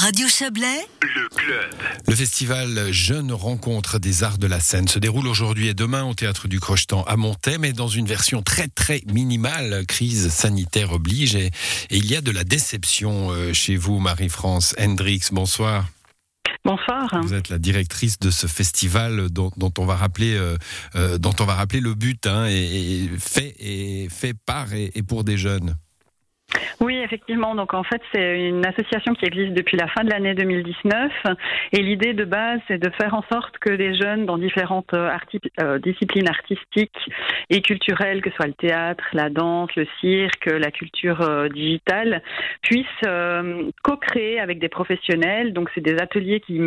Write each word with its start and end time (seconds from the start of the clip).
Radio 0.00 0.28
Chablais, 0.28 0.86
le 1.02 1.28
club. 1.28 1.74
Le 2.08 2.14
festival 2.14 2.90
Jeunes 2.90 3.32
Rencontres 3.32 3.98
des 3.98 4.22
Arts 4.24 4.38
de 4.38 4.46
la 4.46 4.58
Seine 4.58 4.88
se 4.88 4.98
déroule 4.98 5.26
aujourd'hui 5.26 5.68
et 5.68 5.74
demain 5.74 6.04
au 6.04 6.14
Théâtre 6.14 6.48
du 6.48 6.58
Crochetan 6.58 7.02
à 7.02 7.18
Montaix, 7.18 7.58
mais 7.58 7.74
dans 7.74 7.86
une 7.86 8.06
version 8.06 8.42
très 8.42 8.68
très 8.68 9.02
minimale. 9.12 9.84
Crise 9.86 10.30
sanitaire 10.30 10.92
oblige 10.92 11.34
et, 11.34 11.48
et 11.90 11.98
il 11.98 12.06
y 12.06 12.16
a 12.16 12.22
de 12.22 12.30
la 12.30 12.44
déception 12.44 13.30
euh, 13.30 13.52
chez 13.52 13.76
vous, 13.76 13.98
Marie-France 13.98 14.74
Hendrix. 14.80 15.28
Bonsoir. 15.32 15.86
Bonsoir. 16.64 17.06
Vous 17.22 17.34
êtes 17.34 17.50
la 17.50 17.58
directrice 17.58 18.18
de 18.20 18.30
ce 18.30 18.46
festival 18.46 19.28
dont, 19.28 19.52
dont 19.58 19.72
on 19.76 19.84
va 19.84 19.96
rappeler, 19.96 20.34
euh, 20.34 20.56
euh, 20.94 21.18
dont 21.18 21.34
on 21.40 21.44
va 21.44 21.56
rappeler 21.56 21.80
le 21.80 21.92
but, 21.92 22.26
hein, 22.26 22.46
et, 22.48 22.54
et 23.04 23.10
fait 23.18 23.54
et 23.58 24.08
fait 24.10 24.32
par 24.32 24.72
et, 24.72 24.92
et 24.94 25.02
pour 25.02 25.24
des 25.24 25.36
jeunes. 25.36 25.76
Effectivement. 27.10 27.56
Donc 27.56 27.74
en 27.74 27.82
fait, 27.82 28.00
c'est 28.14 28.48
une 28.48 28.64
association 28.64 29.14
qui 29.14 29.24
existe 29.24 29.52
depuis 29.52 29.76
la 29.76 29.88
fin 29.88 30.04
de 30.04 30.10
l'année 30.10 30.32
2019 30.32 31.10
et 31.72 31.82
l'idée 31.82 32.14
de 32.14 32.24
base, 32.24 32.60
c'est 32.68 32.78
de 32.78 32.88
faire 32.90 33.14
en 33.14 33.24
sorte 33.32 33.58
que 33.58 33.70
des 33.70 33.96
jeunes 33.96 34.26
dans 34.26 34.38
différentes 34.38 34.94
euh, 34.94 35.10
euh, 35.60 35.80
disciplines 35.80 36.28
artistiques 36.28 36.96
et 37.48 37.62
culturelles, 37.62 38.22
que 38.22 38.30
ce 38.30 38.36
soit 38.36 38.46
le 38.46 38.52
théâtre, 38.52 39.02
la 39.12 39.28
danse, 39.28 39.74
le 39.74 39.88
cirque, 40.00 40.46
la 40.46 40.70
culture 40.70 41.20
euh, 41.22 41.48
digitale, 41.48 42.22
puissent 42.62 42.86
co-créer 43.82 44.38
avec 44.38 44.60
des 44.60 44.68
professionnels. 44.68 45.52
Donc 45.52 45.68
c'est 45.74 45.80
des 45.80 45.96
ateliers 45.98 46.38
qui, 46.38 46.60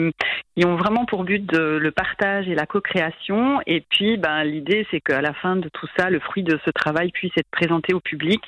qui 0.55 0.65
ont 0.65 0.75
vraiment 0.75 1.05
pour 1.05 1.23
but 1.23 1.45
de, 1.45 1.77
le 1.77 1.91
partage 1.91 2.47
et 2.47 2.55
la 2.55 2.65
co-création. 2.65 3.61
Et 3.65 3.81
puis, 3.81 4.17
ben, 4.17 4.43
l'idée, 4.43 4.85
c'est 4.91 5.01
qu'à 5.01 5.21
la 5.21 5.33
fin 5.33 5.55
de 5.55 5.69
tout 5.69 5.87
ça, 5.97 6.09
le 6.09 6.19
fruit 6.19 6.43
de 6.43 6.59
ce 6.65 6.71
travail 6.71 7.11
puisse 7.11 7.33
être 7.37 7.49
présenté 7.51 7.93
au 7.93 7.99
public 7.99 8.41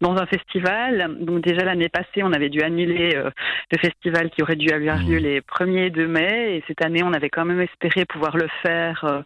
dans 0.00 0.16
un 0.16 0.26
festival 0.26 1.18
donc 1.20 1.42
déjà 1.42 1.64
l'année 1.64 1.88
passée, 1.88 2.22
on 2.22 2.32
avait 2.32 2.48
dû 2.48 2.60
annuler 2.62 3.14
euh, 3.16 3.30
le 3.70 3.78
festival 3.78 4.30
qui 4.30 4.42
aurait 4.42 4.56
dû 4.56 4.70
avoir 4.70 4.98
lieu 4.98 5.18
les 5.18 5.40
1er 5.40 5.90
2 5.90 6.06
mai. 6.06 6.56
Et 6.56 6.64
cette 6.66 6.84
année, 6.84 7.02
on 7.02 7.12
avait 7.12 7.30
quand 7.30 7.44
même 7.44 7.60
espéré 7.60 8.04
pouvoir 8.04 8.36
le 8.36 8.48
faire 8.62 9.04
euh, 9.04 9.20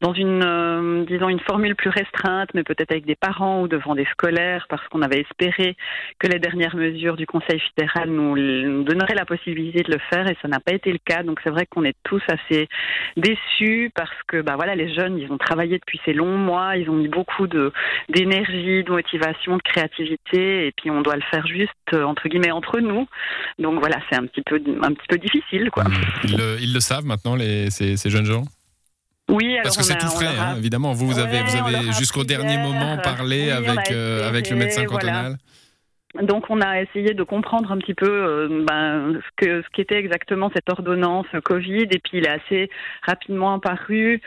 dans 0.00 0.12
une, 0.12 0.42
euh, 0.44 1.04
disons, 1.04 1.28
une 1.28 1.40
formule 1.40 1.74
plus 1.74 1.90
restreinte, 1.90 2.50
mais 2.54 2.62
peut-être 2.62 2.90
avec 2.90 3.06
des 3.06 3.16
parents 3.16 3.62
ou 3.62 3.68
devant 3.68 3.94
des 3.94 4.06
scolaires, 4.06 4.66
parce 4.68 4.86
qu'on 4.88 5.02
avait 5.02 5.20
espéré 5.20 5.76
que 6.18 6.26
les 6.26 6.38
dernières 6.38 6.76
mesures 6.76 7.16
du 7.16 7.26
Conseil 7.26 7.60
fédéral 7.74 8.10
nous, 8.10 8.36
nous 8.36 8.84
donneraient 8.84 9.14
la 9.14 9.24
possibilité 9.24 9.82
de 9.82 9.92
le 9.92 10.00
faire, 10.10 10.28
et 10.28 10.36
ça 10.42 10.48
n'a 10.48 10.60
pas 10.60 10.74
été 10.74 10.92
le 10.92 10.98
cas. 11.04 11.22
Donc 11.22 11.40
c'est 11.42 11.50
vrai 11.50 11.66
qu'on 11.76 11.84
est 11.84 11.96
tous 12.04 12.22
assez 12.28 12.68
déçus 13.16 13.90
parce 13.94 14.10
que, 14.28 14.40
bah 14.40 14.54
voilà, 14.56 14.74
les 14.74 14.92
jeunes, 14.94 15.18
ils 15.18 15.30
ont 15.30 15.36
travaillé 15.36 15.78
depuis 15.78 16.00
ces 16.06 16.14
longs 16.14 16.38
mois, 16.38 16.76
ils 16.76 16.88
ont 16.88 16.94
mis 16.94 17.08
beaucoup 17.08 17.46
de 17.46 17.70
d'énergie, 18.08 18.82
de 18.82 18.90
motivation, 18.90 19.58
de 19.58 19.62
créativité, 19.62 20.66
et 20.68 20.72
puis 20.72 20.90
on 20.90 21.02
doit 21.02 21.16
le 21.16 21.22
faire 21.30 21.46
juste 21.46 21.70
euh, 21.92 22.02
entre 22.04 22.28
guillemets 22.28 22.50
entre 22.50 22.80
nous. 22.80 23.06
Donc 23.58 23.78
voilà, 23.78 23.96
c'est 24.08 24.16
un 24.16 24.26
petit 24.26 24.40
peu 24.42 24.56
un 24.82 24.92
petit 24.94 25.06
peu 25.08 25.18
difficile 25.18 25.70
quoi. 25.70 25.84
Ils 26.24 26.36
le, 26.36 26.56
ils 26.60 26.72
le 26.72 26.80
savent 26.80 27.04
maintenant 27.04 27.36
les, 27.36 27.70
ces, 27.70 27.96
ces 27.96 28.08
jeunes 28.10 28.24
gens? 28.26 28.44
Oui, 29.28 29.52
alors 29.54 29.64
Parce 29.64 29.76
que 29.76 29.82
c'est 29.82 29.98
tout 29.98 30.06
frais, 30.06 30.26
a- 30.26 30.50
hein, 30.52 30.56
évidemment. 30.56 30.92
Vous, 30.92 31.06
vous 31.08 31.16
Ouais, 31.18 31.22
avez, 31.22 31.42
vous 31.42 31.56
avez 31.56 31.92
jusqu'au 31.92 32.24
dernier 32.24 32.56
moment 32.58 32.96
parlé 32.98 33.48
Oui, 33.48 33.52
on 33.52 33.68
a 33.68 33.72
avec, 33.72 33.90
euh, 33.90 34.28
avec 34.28 34.48
le 34.50 34.56
médecin 34.56 34.84
voilà. 34.88 35.30
Donc 36.22 36.46
on 36.50 36.60
a 36.60 36.80
essayé 36.80 37.14
de 37.14 37.22
comprendre 37.22 37.72
un 37.72 37.78
petit 37.78 37.94
peu 37.94 38.08
euh, 38.08 38.64
ben, 38.66 39.20
ce 39.20 39.44
que 39.44 39.62
ce 39.62 39.68
qu'était 39.72 39.96
exactement 39.96 40.50
cette 40.54 40.68
ordonnance 40.70 41.26
Covid. 41.44 41.88
Et 41.90 41.98
puis 41.98 42.18
il 42.18 42.26
est 42.26 42.30
assez 42.30 42.70
rapidement 43.02 43.54
apparu 43.54 44.20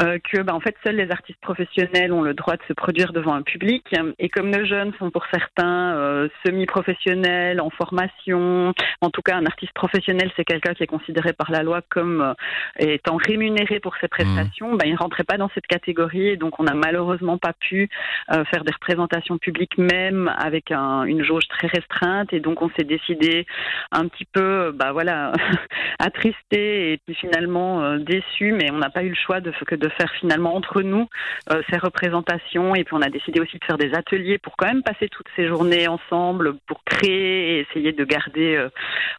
euh, 0.00 0.18
que 0.18 0.42
ben, 0.42 0.54
en 0.54 0.60
fait 0.60 0.74
seuls 0.84 0.96
les 0.96 1.10
artistes 1.10 1.40
professionnels 1.40 2.12
ont 2.12 2.22
le 2.22 2.34
droit 2.34 2.56
de 2.56 2.62
se 2.68 2.72
produire 2.72 3.12
devant 3.12 3.34
un 3.34 3.42
public. 3.42 3.84
Et 4.18 4.28
comme 4.28 4.50
nos 4.50 4.64
jeunes 4.64 4.92
sont 4.98 5.10
pour 5.10 5.24
certains 5.32 5.94
euh, 5.94 6.28
semi-professionnels 6.44 7.60
en 7.60 7.70
formation, 7.70 8.72
en 9.00 9.10
tout 9.10 9.22
cas 9.22 9.36
un 9.36 9.46
artiste 9.46 9.72
professionnel 9.72 10.30
c'est 10.36 10.44
quelqu'un 10.44 10.74
qui 10.74 10.82
est 10.82 10.88
considéré 10.88 11.32
par 11.32 11.50
la 11.50 11.62
loi 11.62 11.80
comme 11.88 12.34
étant 12.78 13.16
rémunéré 13.16 13.80
pour 13.80 13.96
ses 14.00 14.08
prestations, 14.08 14.74
ben, 14.74 14.86
il 14.86 14.96
rentrait 14.96 15.24
pas 15.24 15.36
dans 15.36 15.50
cette 15.54 15.66
catégorie. 15.66 16.28
Et 16.28 16.36
donc 16.36 16.58
on 16.58 16.64
n'a 16.64 16.74
malheureusement 16.74 17.38
pas 17.38 17.52
pu 17.52 17.88
faire 18.28 18.64
des 18.64 18.72
représentations 18.72 19.38
publiques 19.38 19.78
même 19.78 20.32
avec 20.38 20.70
un, 20.70 21.04
une 21.04 21.19
jauge 21.22 21.48
très 21.48 21.66
restreinte 21.66 22.32
et 22.32 22.40
donc 22.40 22.62
on 22.62 22.70
s'est 22.70 22.84
décidé 22.84 23.46
un 23.92 24.08
petit 24.08 24.24
peu 24.24 24.72
bah 24.72 24.92
voilà 24.92 25.32
attristé 25.98 26.92
et 26.92 26.98
puis 26.98 27.14
finalement 27.14 27.82
euh, 27.82 27.98
déçu 27.98 28.52
mais 28.52 28.70
on 28.70 28.78
n'a 28.78 28.90
pas 28.90 29.02
eu 29.02 29.10
le 29.10 29.14
choix 29.14 29.40
de 29.40 29.52
que 29.66 29.74
de 29.74 29.88
faire 29.90 30.10
finalement 30.18 30.54
entre 30.54 30.82
nous 30.82 31.08
euh, 31.52 31.62
ces 31.70 31.78
représentations 31.78 32.74
et 32.74 32.84
puis 32.84 32.94
on 32.94 33.02
a 33.02 33.10
décidé 33.10 33.40
aussi 33.40 33.58
de 33.58 33.64
faire 33.64 33.78
des 33.78 33.92
ateliers 33.94 34.38
pour 34.38 34.56
quand 34.56 34.66
même 34.66 34.82
passer 34.82 35.08
toutes 35.08 35.28
ces 35.36 35.46
journées 35.46 35.88
ensemble 35.88 36.54
pour 36.66 36.82
créer 36.84 37.58
et 37.58 37.60
essayer 37.60 37.92
de 37.92 38.04
garder 38.04 38.56
euh, 38.56 38.68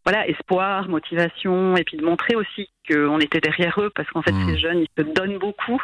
voilà 0.06 0.28
espoir 0.28 0.90
motivation 0.90 1.76
et 1.78 1.84
puis 1.84 1.98
de 1.98 2.04
montrer 2.04 2.36
aussi 2.36 2.70
qu'on 2.90 3.20
était 3.20 3.40
derrière 3.40 3.80
eux 3.82 3.92
parce 3.96 4.10
qu'en 4.10 4.22
fait 4.22 4.32
Mhm. 4.32 4.50
ces 4.50 4.58
jeunes 4.60 4.80
ils 4.80 4.88
se 4.98 5.04
donnent 5.14 5.38
beaucoup. 5.38 5.82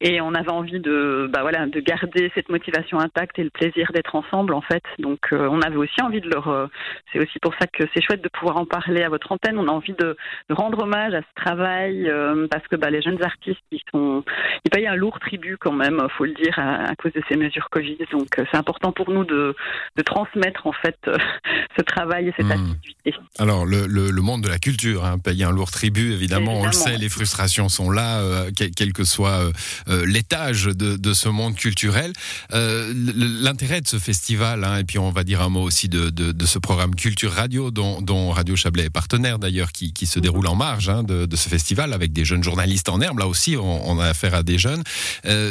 Et 0.00 0.20
on 0.20 0.34
avait 0.34 0.50
envie 0.50 0.80
de 0.80 1.28
bah 1.32 1.40
voilà 1.42 1.66
de 1.66 1.80
garder 1.80 2.30
cette 2.34 2.48
motivation 2.48 2.98
intacte 2.98 3.38
et 3.38 3.44
le 3.44 3.50
plaisir 3.50 3.90
d'être 3.92 4.14
ensemble 4.14 4.54
en 4.54 4.60
fait. 4.62 4.82
Donc 4.98 5.20
euh, 5.32 5.48
on 5.50 5.60
avait 5.60 5.76
aussi 5.76 6.00
envie 6.02 6.20
de 6.20 6.28
leur 6.28 6.48
euh, 6.48 6.66
c'est 7.12 7.18
aussi 7.20 7.38
pour 7.40 7.52
ça 7.60 7.66
que 7.66 7.84
c'est 7.94 8.02
chouette 8.02 8.22
de 8.22 8.28
pouvoir 8.28 8.56
en 8.56 8.64
parler 8.66 9.02
à 9.02 9.08
votre 9.08 9.30
antenne. 9.32 9.58
On 9.58 9.68
a 9.68 9.72
envie 9.72 9.92
de, 9.94 10.16
de 10.48 10.54
rendre 10.54 10.82
hommage 10.82 11.14
à 11.14 11.20
ce 11.22 11.42
travail 11.42 12.08
euh, 12.08 12.46
parce 12.50 12.66
que 12.68 12.76
bah 12.76 12.90
les 12.90 13.02
jeunes 13.02 13.22
artistes 13.22 13.60
ils 13.70 13.82
sont 13.92 14.24
ils 14.64 14.70
payent 14.70 14.86
un 14.86 14.96
lourd 14.96 15.18
tribut 15.20 15.56
quand 15.58 15.72
même 15.72 16.00
faut 16.16 16.24
le 16.24 16.32
dire 16.34 16.58
à, 16.58 16.84
à 16.90 16.94
cause 16.96 17.12
de 17.12 17.22
ces 17.28 17.36
mesures 17.36 17.68
Covid. 17.70 17.98
Donc 18.10 18.28
c'est 18.36 18.56
important 18.56 18.92
pour 18.92 19.10
nous 19.10 19.24
de 19.24 19.54
de 19.96 20.02
transmettre 20.02 20.66
en 20.66 20.72
fait 20.72 20.98
ce 21.76 21.82
travail 21.82 22.28
et 22.28 22.34
cette 22.36 22.46
Mhm. 22.46 22.52
activité. 22.52 23.14
Alors, 23.38 23.64
le, 23.64 23.86
le, 23.86 24.10
le 24.10 24.22
monde 24.22 24.42
de 24.42 24.48
la 24.48 24.58
culture 24.58 25.04
hein, 25.04 25.16
paye 25.18 25.42
un 25.44 25.50
lourd 25.52 25.70
tribut, 25.70 26.12
évidemment, 26.22 26.60
on 26.60 26.66
le 26.66 26.72
sait, 26.72 26.98
les 26.98 27.08
frustrations 27.08 27.68
sont 27.68 27.90
là, 27.90 28.20
euh, 28.20 28.50
quel, 28.54 28.70
quel 28.70 28.92
que 28.92 29.04
soit 29.04 29.30
euh, 29.30 29.52
euh, 29.88 30.06
l'étage 30.06 30.64
de, 30.66 30.96
de 30.96 31.14
ce 31.14 31.28
monde 31.28 31.56
culturel. 31.56 32.12
L'intérêt 32.52 33.80
de 33.80 33.88
ce 33.88 33.98
festival, 33.98 34.64
hein, 34.64 34.78
et 34.78 34.84
puis 34.84 34.98
on 34.98 35.10
va 35.10 35.24
dire 35.24 35.42
un 35.42 35.48
mot 35.48 35.62
aussi 35.62 35.88
de, 35.88 36.10
de, 36.10 36.32
de 36.32 36.46
ce 36.46 36.58
programme 36.58 36.94
Culture 36.94 37.32
Radio, 37.32 37.70
dont, 37.70 38.00
dont 38.00 38.30
Radio 38.30 38.54
Chablais 38.56 38.84
est 38.84 38.90
partenaire 38.90 39.38
d'ailleurs, 39.38 39.72
qui, 39.72 39.92
qui 39.92 40.06
se 40.06 40.20
déroule 40.20 40.46
en 40.46 40.54
marge 40.54 40.88
hein, 40.88 41.02
de, 41.02 41.36
ce 41.36 41.48
festival, 41.48 41.92
avec 41.92 42.12
des 42.12 42.24
jeunes 42.24 42.44
journalistes 42.44 42.88
en 42.88 43.00
herbe, 43.00 43.18
là 43.18 43.26
aussi 43.26 43.56
on, 43.56 43.90
on 43.90 43.98
a 43.98 44.06
affaire 44.06 44.34
à 44.34 44.42
des 44.42 44.58
jeunes. 44.58 44.82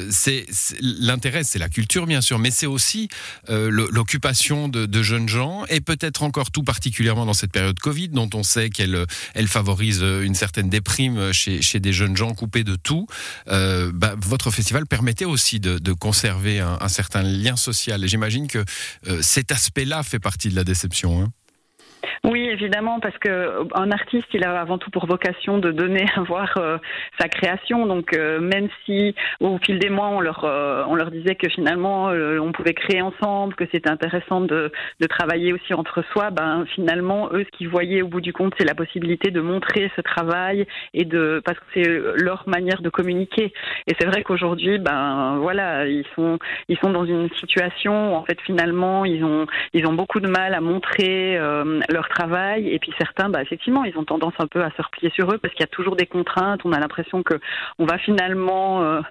C'est 0.10 0.46
L'intérêt, 0.82 1.44
c'est 1.44 1.60
la 1.60 1.70
culture, 1.70 2.08
bien 2.08 2.22
sûr, 2.22 2.40
mais 2.40 2.52
c'est 2.52 2.66
aussi 2.66 3.10
l'occupation 3.50 4.70
de, 4.70 4.86
de 4.86 5.04
jeunes 5.04 5.28
gens, 5.28 5.66
et 5.70 5.82
peut-être 5.82 6.24
encore 6.24 6.52
tout 6.52 6.64
particulièrement 6.64 7.26
dans 7.26 7.34
cette 7.34 7.52
période 7.52 7.80
Covid, 7.80 8.10
dont 8.10 8.30
on 8.34 8.44
sait 8.44 8.70
qu'elle 8.70 9.06
elle 9.34 9.48
favorise 9.48 10.02
une 10.02 10.36
certaine 10.36 10.61
déprime 10.70 11.32
chez, 11.32 11.80
des 11.80 11.94
jeunes 11.94 12.18
gens 12.18 12.34
coupés 12.34 12.64
de 12.64 12.76
tout. 12.76 13.08
Euh, 13.48 13.92
bah, 13.94 14.16
votre 14.18 14.52
festival 14.52 14.86
permettait 14.86 15.26
aussi 15.26 15.60
de, 15.60 15.94
conserver 15.94 16.60
un, 16.60 16.78
un 16.80 16.88
certain 16.88 17.22
lien 17.22 17.56
social. 17.56 18.04
Et 18.04 18.08
j'imagine 18.08 18.48
que 18.48 18.64
euh, 19.08 19.22
cet 19.22 19.52
aspect-là 19.52 20.04
fait 20.04 20.20
partie 20.20 20.50
de 20.50 20.56
la 20.56 20.64
déception. 20.64 21.22
hein. 21.22 21.32
Évidemment, 22.52 23.00
parce 23.00 23.18
que 23.18 23.30
euh, 23.30 23.64
un 23.76 23.92
artiste, 23.92 24.28
il 24.34 24.44
a 24.44 24.60
avant 24.60 24.78
tout 24.78 24.90
pour 24.92 25.06
vocation 25.06 25.58
de 25.58 25.72
donner 25.72 26.06
à 26.18 26.22
voir 26.22 26.52
euh, 26.58 26.78
sa 27.18 27.30
création. 27.30 27.86
Donc, 27.86 28.14
euh, 28.14 28.42
même 28.42 28.68
si 28.84 29.16
au 29.40 29.58
fil 29.60 29.80
des 29.80 29.90
mois, 29.90 30.10
on 30.10 30.20
leur 30.20 30.44
euh, 30.44 30.84
on 30.90 30.96
leur 30.96 31.12
disait 31.12 31.36
que 31.36 31.48
finalement, 31.48 32.10
euh, 32.10 32.40
on 32.40 32.52
pouvait 32.52 32.74
créer 32.74 33.02
ensemble, 33.02 33.56
que 33.56 33.64
c'était 33.72 33.90
intéressant 33.90 34.42
de, 34.42 34.70
de 35.00 35.08
travailler 35.08 35.54
aussi 35.54 35.74
entre 35.74 36.04
soi, 36.12 36.30
ben 36.30 36.66
finalement, 36.76 37.30
eux, 37.32 37.46
ce 37.46 37.58
qu'ils 37.58 37.70
voyaient 37.70 38.02
au 38.02 38.10
bout 38.10 38.20
du 38.20 38.34
compte, 38.34 38.54
c'est 38.58 38.68
la 38.68 38.76
possibilité 38.76 39.32
de 39.32 39.40
montrer 39.40 39.90
ce 39.96 40.02
travail 40.02 40.68
et 40.94 41.06
de 41.06 41.42
parce 41.46 41.58
que 41.58 41.66
c'est 41.74 42.02
leur 42.22 42.44
manière 42.50 42.82
de 42.82 42.90
communiquer. 42.90 43.54
Et 43.88 43.96
c'est 43.98 44.08
vrai 44.08 44.24
qu'aujourd'hui, 44.24 44.78
ben 44.78 45.38
voilà, 45.40 45.88
ils 45.88 46.06
sont 46.16 46.38
ils 46.68 46.78
sont 46.80 46.90
dans 46.90 47.06
une 47.06 47.30
situation 47.36 48.12
où 48.12 48.16
en 48.18 48.26
fait 48.26 48.42
finalement, 48.42 49.06
ils 49.06 49.24
ont 49.24 49.48
ils 49.74 49.88
ont 49.88 49.94
beaucoup 49.94 50.20
de 50.20 50.28
mal 50.28 50.54
à 50.54 50.60
montrer 50.60 51.38
euh, 51.38 51.80
leur 51.90 52.10
travail 52.10 52.41
et 52.58 52.80
puis 52.80 52.92
certains 52.98 53.30
bah 53.30 53.42
effectivement 53.42 53.84
ils 53.84 53.98
ont 53.98 54.04
tendance 54.04 54.34
un 54.40 54.48
peu 54.48 54.62
à 54.64 54.72
se 54.72 54.82
replier 54.82 55.10
sur 55.12 55.32
eux 55.34 55.38
parce 55.38 55.54
qu'il 55.54 55.62
y 55.62 55.70
a 55.72 55.76
toujours 55.80 55.96
des 55.96 56.06
contraintes. 56.06 56.62
On 56.66 56.72
a 56.74 56.80
l'impression 56.80 57.24
que 57.24 57.36
on 57.80 57.86
va 57.86 57.98
finalement 57.98 58.84
euh, 58.84 59.02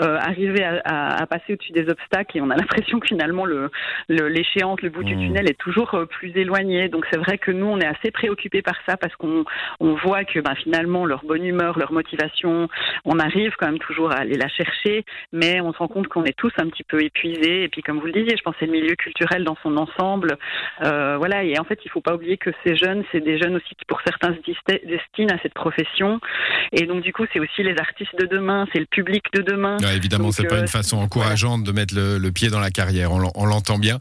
euh, 0.00 0.16
arriver 0.18 0.62
à, 0.64 0.80
à, 0.84 1.22
à 1.22 1.26
passer 1.26 1.54
au-dessus 1.54 1.72
des 1.72 1.88
obstacles 1.88 2.36
et 2.38 2.40
on 2.40 2.50
a 2.50 2.56
l'impression 2.56 3.00
que 3.00 3.06
finalement 3.06 3.44
le 3.44 3.70
le- 4.08 4.28
l'échéance 4.28 4.80
le, 4.82 4.90
bout 4.90 5.04
du 5.04 5.14
Mmh. 5.16 5.26
tunnel 5.26 5.50
est 5.50 5.58
toujours 5.58 5.94
euh, 5.94 6.04
plus 6.06 6.32
éloigné. 6.36 6.88
Donc 6.88 7.04
c'est 7.10 7.18
vrai 7.18 7.36
que 7.38 7.50
nous 7.50 7.66
on 7.66 7.78
est 7.80 7.86
assez 7.86 8.10
préoccupés 8.10 8.62
par 8.62 8.76
ça 8.86 8.96
parce 8.96 9.14
qu'on 9.16 9.44
on 9.80 9.94
voit 9.94 10.24
que 10.24 10.40
bah, 10.40 10.54
finalement 10.56 11.04
leur 11.06 11.24
bonne 11.24 11.44
humeur 11.44 11.78
leur 11.78 11.92
motivation 11.92 12.68
on 13.04 13.18
arrive 13.18 13.52
quand 13.58 13.66
même 13.66 13.78
toujours 13.78 14.10
à 14.12 14.18
aller 14.20 14.36
la 14.36 14.48
chercher. 14.48 15.04
Mais 15.32 15.60
on 15.60 15.72
se 15.72 15.78
rend 15.78 15.88
compte 15.88 16.08
qu'on 16.08 16.24
est 16.24 16.36
tous 16.36 16.52
un 16.58 16.68
petit 16.68 16.84
peu 16.84 17.02
épuisés. 17.02 17.64
Et 17.64 17.68
puis 17.68 17.82
comme 17.82 17.98
vous 17.98 18.06
le 18.06 18.12
disiez 18.12 18.36
je 18.36 18.42
pense 18.42 18.54
que 18.54 18.60
c'est 18.60 18.66
le 18.66 18.72
milieu 18.72 18.94
culturel 18.94 19.44
dans 19.44 19.56
son 19.62 19.76
ensemble. 19.76 20.36
Euh, 20.84 21.16
voilà, 21.18 21.42
et 21.44 21.58
en 21.58 21.64
fait, 21.64 21.78
il 21.84 21.90
faut 21.90 22.00
pas 22.00 22.14
oublier 22.14 22.36
que 22.36 22.50
ces 22.64 22.74
jeunes, 22.80 23.04
c'est 23.12 23.20
des 23.20 23.38
jeunes 23.38 23.56
aussi 23.56 23.74
qui 23.78 23.84
pour 23.86 24.00
certains 24.04 24.34
se 24.34 24.86
destinent 24.86 25.34
à 25.34 25.38
cette 25.42 25.54
profession. 25.54 26.20
Et 26.72 26.86
donc 26.86 27.02
du 27.02 27.12
coup, 27.12 27.24
c'est 27.32 27.40
aussi 27.40 27.62
les 27.62 27.76
artistes 27.78 28.16
de 28.18 28.26
demain, 28.26 28.66
c'est 28.72 28.80
le 28.80 28.86
public 28.86 29.24
de 29.34 29.42
demain. 29.42 29.76
évidemment, 29.94 30.32
c'est 30.32 30.44
pas 30.44 30.58
une 30.58 30.68
façon 30.68 30.98
encourageante 30.98 31.64
de 31.64 31.72
mettre 31.72 31.94
le, 31.94 32.30
pied 32.30 32.48
dans 32.48 32.60
la 32.60 32.70
carrière. 32.70 33.10
On 33.12 33.46
l'entend 33.46 33.78
bien. 33.78 33.98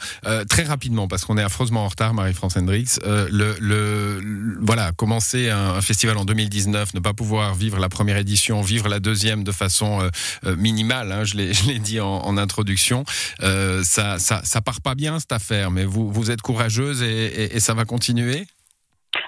très 0.49 0.63
rapidement, 0.63 1.07
parce 1.07 1.25
qu'on 1.25 1.37
est 1.37 1.43
affreusement 1.43 1.83
en 1.83 1.87
retard, 1.87 2.13
Marie-France 2.13 2.57
Hendricks. 2.57 2.99
le, 3.05 3.55
le, 3.59 4.21
voilà, 4.61 4.91
commencer 4.91 5.49
un, 5.49 5.75
un, 5.75 5.81
festival 5.81 6.17
en 6.17 6.25
2019, 6.25 6.93
ne 6.93 6.99
pas 6.99 7.13
pouvoir 7.13 7.55
vivre 7.55 7.79
la 7.79 7.89
première 7.89 8.17
édition, 8.17 8.61
vivre 8.61 8.87
la 8.87 8.99
deuxième 8.99 9.43
de 9.43 9.51
façon 9.51 10.09
minimale. 10.57 11.11
Hein, 11.11 11.23
je 11.23 11.35
l'ai 11.35 11.79
dit 11.79 11.99
en, 11.99 12.37
introduction. 12.37 13.03
Euh, 13.41 13.83
ça, 13.83 14.19
ça, 14.19 14.41
ça 14.43 14.61
part 14.61 14.81
pas 14.81 14.95
bien 14.95 15.19
cette 15.19 15.31
affaire, 15.31 15.71
mais 15.71 15.85
vous, 15.85 16.11
vous 16.11 16.31
êtes 16.31 16.41
courageuse 16.41 17.03
et 17.03 17.59
ça 17.59 17.73
va 17.73 17.85
continuer? 17.85 18.45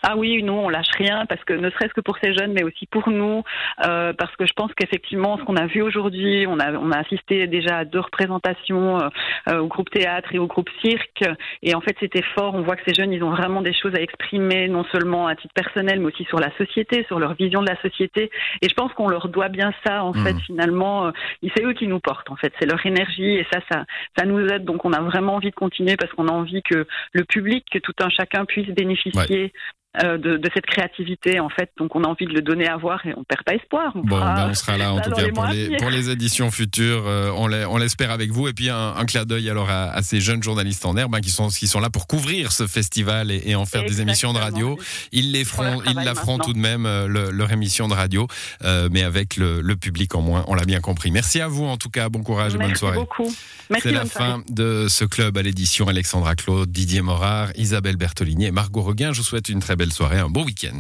Ah 0.04 0.16
oui, 0.18 0.42
nous, 0.42 0.54
on 0.54 0.70
lâche 0.70 0.90
rien 0.98 1.26
parce 1.28 1.44
que 1.44 1.54
ne 1.54 1.70
serait-ce 1.70 1.94
que 1.94 2.02
pour 2.02 2.18
ces 2.24 2.34
jeunes, 2.34 2.54
mais 2.54 2.64
aussi 2.64 2.88
pour 2.88 3.10
nous, 3.10 3.44
euh, 3.86 4.14
parce 4.14 4.36
que 4.36 4.46
je 4.46 4.54
pense 4.54 4.72
qu'effectivement, 4.74 5.38
ce 5.38 5.44
qu'on 5.44 5.56
a 5.56 5.68
vu 5.68 5.82
aujourd'hui, 5.82 6.46
on 6.48 6.60
a, 6.60 6.74
on 6.74 6.92
a 6.92 6.98
assisté 6.98 7.48
déjà 7.48 7.78
à 7.78 7.86
deux 7.86 8.00
représentations 8.00 9.00
euh, 9.00 9.10
euh, 9.50 9.60
au 9.60 9.68
groupe 9.68 9.90
théâtre 9.92 10.30
et 10.34 10.40
au 10.40 10.48
groupe 10.48 10.70
cirque, 10.84 11.24
et 11.62 11.76
en 11.76 11.82
fait, 11.82 11.96
c'était 12.00 12.24
fort. 12.36 12.56
On 12.56 12.62
voit 12.62 12.76
que 12.76 12.84
ces 12.88 12.96
jeunes, 12.96 13.14
ils 13.14 13.24
ont 13.24 13.30
vraiment 13.30 13.62
des 13.62 13.74
choses 13.74 13.94
à 13.96 14.02
exprimer, 14.02 14.68
non 14.68 14.86
seulement 14.92 15.28
à 15.28 15.36
titre 15.36 15.54
personnel, 15.54 16.00
mais 16.00 16.08
aussi 16.08 16.24
sur 16.26 16.40
la 16.40 16.56
société, 16.58 17.06
sur 17.08 17.20
leur 17.20 17.36
vision 17.36 17.62
de 17.62 17.70
la 17.70 17.80
société. 17.82 18.32
Et 18.62 18.70
je 18.70 18.74
pense 18.74 18.92
qu'on 18.94 19.08
leur 19.08 19.28
doit 19.28 19.50
bien 19.50 19.72
ça, 19.86 20.04
en 20.04 20.14
fait, 20.14 20.34
mmh. 20.34 20.40
finalement. 20.42 21.12
c'est 21.56 21.64
eux 21.64 21.74
qui 21.74 21.88
nous 21.88 22.00
portent, 22.00 22.32
en 22.32 22.36
fait. 22.36 22.54
C'est 22.60 22.66
leur 22.66 22.84
énergie, 22.86 23.36
et 23.36 23.46
ça, 23.52 23.60
ça, 23.72 23.86
ça 24.18 24.26
nous 24.26 24.46
aide. 24.48 24.66
Donc, 24.66 24.84
on 24.84 24.94
a 24.94 25.02
vraiment 25.02 25.36
envie 25.36 25.52
de 25.52 25.56
continuer 25.56 25.96
parce 25.96 26.12
qu'on 26.14 26.28
a 26.28 26.32
envie 26.32 26.64
que 26.64 26.88
le 27.14 27.24
public, 27.24 27.66
que 27.72 27.80
tout 27.80 27.94
un 28.02 28.10
chacun 28.10 28.46
puisse 28.46 28.68
bénéficier 28.70 29.54
euh, 30.02 30.18
de, 30.18 30.38
de, 30.38 30.50
cette 30.54 30.66
créativité 30.68 31.42
en 31.42 31.50
fait. 31.50 31.70
Donc 31.78 31.98
on 31.98 32.06
a 32.06 32.08
envie 32.08 32.26
de 32.26 32.32
le 32.32 32.42
donner 32.42 32.66
à 32.66 32.78
voir 32.78 33.06
et 33.06 33.14
on 33.18 33.26
perd 33.26 33.44
pas 33.44 33.56
espoir. 33.56 33.92
On 33.96 34.00
bon, 34.00 34.20
ben 34.20 34.48
on 34.50 34.54
sera 34.54 34.78
là 34.78 34.94
en 34.94 35.02
tout 35.02 35.12
cas 35.12 35.28
pour 35.34 35.46
les, 35.48 35.76
pour 35.76 35.90
les, 35.90 36.10
éditions 36.10 36.50
futures. 36.50 37.04
Euh, 37.06 37.30
on 37.36 37.78
l'espère 37.78 38.10
avec 38.12 38.32
vous. 38.32 38.48
Et 38.48 38.54
puis 38.54 38.70
un, 38.70 38.96
un 38.96 39.06
clin 39.06 39.26
d'œil 39.26 39.50
alors 39.50 39.70
à, 39.70 39.92
à, 39.92 40.02
ces 40.02 40.22
jeunes 40.22 40.42
journalistes 40.42 40.86
en 40.86 40.96
herbe 40.96 41.14
hein, 41.14 41.20
qui 41.20 41.30
sont 41.30 41.50
qui 41.50 41.68
sont 41.68 41.82
là 41.82 41.90
pour 41.90 42.08
couvrir 42.08 42.54
ce 42.54 42.68
festival 42.68 43.32
et, 43.32 43.42
et 43.48 43.56
en 43.56 43.66
faire 43.66 43.84
des 43.84 44.00
émissions 44.00 44.32
de 44.32 44.38
radio. 44.38 44.80
Ils 45.12 45.34
les 45.34 45.44
feront, 45.44 45.82
ils 45.86 45.96
la 45.96 46.16
feront 46.16 46.38
tout 46.38 46.54
de 46.54 46.60
même 46.60 46.86
euh, 46.86 47.30
leur 47.30 47.52
émission 47.52 47.90
de 47.90 47.94
radio, 47.94 48.28
mais 48.64 49.04
avec 49.04 49.36
le, 49.36 49.60
le, 49.60 49.76
public 49.76 50.16
en 50.16 50.22
moins. 50.22 50.46
On 50.48 50.56
l'a 50.56 50.64
bien 50.64 50.80
compris. 50.80 51.12
Merci 51.12 51.42
à 51.42 51.50
vous 51.50 51.66
en 51.66 51.76
tout 51.76 51.90
cas. 51.90 52.08
Bon 52.08 52.24
courage 52.24 52.56
et 52.56 52.58
bonne 52.58 52.76
soirée. 52.76 52.96
Beaucoup. 52.96 53.30
C'est 53.82 53.92
la 53.92 54.06
fin 54.06 54.42
de 54.50 54.88
ce 54.88 55.04
club 55.04 55.38
à 55.38 55.42
l'édition. 55.42 55.90
Alexandra 55.90 56.36
Claude, 56.36 56.72
Didier 56.72 57.02
Morard, 57.02 57.50
Isabelle 57.56 57.98
Bertolini 57.98 58.46
et 58.46 58.52
Margot 58.52 58.82
Reguin. 58.82 59.12
Je 59.12 59.18
vous 59.18 59.26
souhaite 59.26 59.50
une 59.50 59.60
très 59.60 59.76
belle 59.76 59.81
belle 59.82 59.92
soirée, 59.92 60.20
un 60.20 60.30
bon 60.30 60.46
week-end. 60.46 60.78